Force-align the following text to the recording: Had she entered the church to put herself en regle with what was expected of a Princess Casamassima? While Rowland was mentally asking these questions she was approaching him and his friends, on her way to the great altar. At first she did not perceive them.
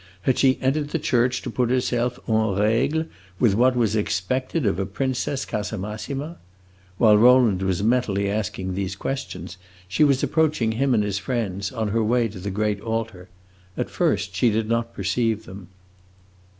Had 0.23 0.39
she 0.39 0.57
entered 0.63 0.89
the 0.89 0.97
church 0.97 1.43
to 1.43 1.51
put 1.51 1.69
herself 1.69 2.17
en 2.27 2.55
regle 2.55 3.05
with 3.39 3.53
what 3.53 3.75
was 3.75 3.95
expected 3.95 4.65
of 4.65 4.79
a 4.79 4.85
Princess 4.87 5.45
Casamassima? 5.45 6.37
While 6.97 7.19
Rowland 7.19 7.61
was 7.61 7.83
mentally 7.83 8.27
asking 8.27 8.73
these 8.73 8.95
questions 8.95 9.57
she 9.87 10.03
was 10.03 10.23
approaching 10.23 10.71
him 10.71 10.95
and 10.95 11.03
his 11.03 11.19
friends, 11.19 11.71
on 11.71 11.89
her 11.89 12.03
way 12.03 12.27
to 12.29 12.39
the 12.39 12.49
great 12.49 12.81
altar. 12.81 13.29
At 13.77 13.91
first 13.91 14.33
she 14.35 14.49
did 14.49 14.67
not 14.67 14.95
perceive 14.95 15.45
them. 15.45 15.67